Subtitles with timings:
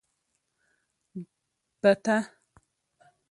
[1.81, 2.17] 🪿بته